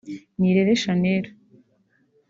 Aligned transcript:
Nirere 0.39 0.73
Shanel 0.81 1.25